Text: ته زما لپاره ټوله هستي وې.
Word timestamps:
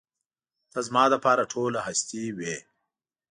ته 0.71 0.79
زما 0.87 1.03
لپاره 1.13 1.49
ټوله 1.51 1.79
هستي 1.87 2.23
وې. 2.37 2.55